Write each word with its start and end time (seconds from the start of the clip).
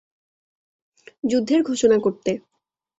যুদ্ধের 1.23 1.61
ঘোষণা 1.63 1.97
করতে। 1.99 2.31